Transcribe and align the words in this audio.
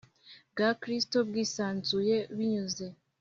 Bwa 0.51 0.69
gikristo 0.75 1.17
bwisanzuye 1.29 2.17
binyuze 2.35 2.85